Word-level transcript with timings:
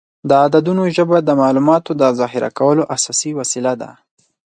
د 0.29 0.31
عددونو 0.43 0.83
ژبه 0.95 1.17
د 1.23 1.29
معلوماتو 1.41 1.91
د 2.01 2.03
ذخیره 2.19 2.49
کولو 2.59 2.83
اساسي 2.95 3.31
وسیله 3.39 3.73
ده. 3.81 3.91